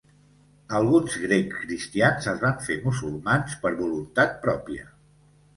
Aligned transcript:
Alguns 0.79 1.17
grecs 1.25 1.59
cristians 1.65 2.29
es 2.33 2.41
van 2.45 2.57
fer 2.71 2.79
musulmans 2.87 3.59
per 3.67 3.73
voluntat 3.83 4.35
pròpia. 4.49 4.91